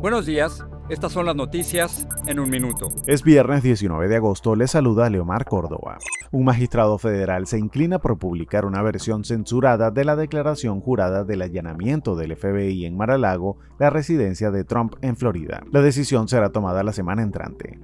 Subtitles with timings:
[0.00, 2.88] Buenos días, estas son las noticias en un minuto.
[3.06, 5.98] Es viernes 19 de agosto, le saluda Leomar Córdoba.
[6.32, 11.42] Un magistrado federal se inclina por publicar una versión censurada de la declaración jurada del
[11.42, 15.64] allanamiento del FBI en Mar-a-Lago, la residencia de Trump en Florida.
[15.72, 17.80] La decisión será tomada la semana entrante.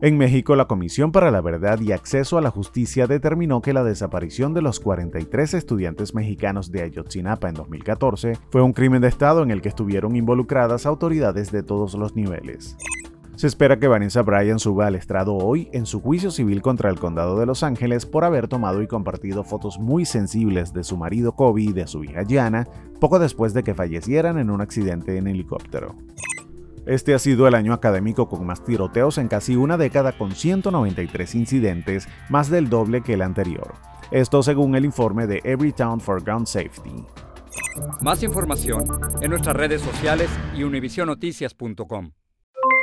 [0.00, 3.84] En México, la Comisión para la Verdad y Acceso a la Justicia determinó que la
[3.84, 9.42] desaparición de los 43 estudiantes mexicanos de Ayotzinapa en 2014 fue un crimen de Estado
[9.42, 12.78] en el que estuvieron involucradas autoridades de todos los niveles.
[13.40, 17.00] Se espera que Vanessa Bryan suba al estrado hoy en su juicio civil contra el
[17.00, 21.32] condado de Los Ángeles por haber tomado y compartido fotos muy sensibles de su marido
[21.32, 22.68] Kobe y de su hija Gianna
[23.00, 25.96] poco después de que fallecieran en un accidente en helicóptero.
[26.84, 31.34] Este ha sido el año académico con más tiroteos en casi una década con 193
[31.34, 33.72] incidentes, más del doble que el anterior.
[34.10, 37.06] Esto según el informe de Everytown for Gun Safety.
[38.02, 38.84] Más información
[39.22, 42.10] en nuestras redes sociales y univisionoticias.com.